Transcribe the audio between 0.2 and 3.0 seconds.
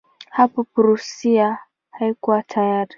Hapo Prussia haikuwa tayari.